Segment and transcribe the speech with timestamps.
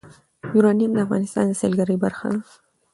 [0.55, 2.39] یورانیم د افغانستان د سیلګرۍ برخه ده.